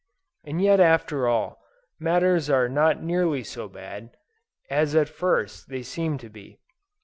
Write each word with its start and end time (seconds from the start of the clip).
And 0.43 0.59
yet 0.63 0.79
after 0.79 1.27
all, 1.27 1.61
matters 1.99 2.49
are 2.49 2.67
not 2.67 3.03
nearly 3.03 3.43
so 3.43 3.67
bad, 3.69 4.17
as 4.67 4.95
at 4.95 5.07
first 5.07 5.69
they 5.69 5.83
seem 5.83 6.17
to 6.17 6.29
be. 6.31 6.57